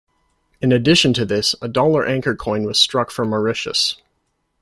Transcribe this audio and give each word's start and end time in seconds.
In 0.63 0.71
addition 0.71 1.13
to 1.13 1.25
this, 1.25 1.53
a 1.61 1.67
dollar 1.67 2.03
anchor 2.03 2.35
coin 2.35 2.63
was 2.63 2.79
struck 2.79 3.11
for 3.11 3.23
Mauritius. 3.23 3.97